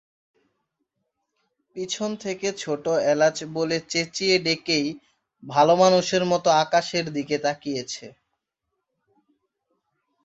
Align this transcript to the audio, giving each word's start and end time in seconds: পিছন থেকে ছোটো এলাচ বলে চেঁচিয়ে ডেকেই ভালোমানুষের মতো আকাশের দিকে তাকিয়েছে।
পিছন 1.75 2.09
থেকে 2.23 2.47
ছোটো 2.61 2.91
এলাচ 3.11 3.37
বলে 3.55 3.77
চেঁচিয়ে 3.91 4.35
ডেকেই 4.45 4.87
ভালোমানুষের 5.43 6.23
মতো 6.31 6.49
আকাশের 6.63 7.05
দিকে 7.15 7.35
তাকিয়েছে। 7.45 8.05